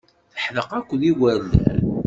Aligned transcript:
Teḥdeq 0.33 0.69
akked 0.79 1.01
yigerdan. 1.03 1.79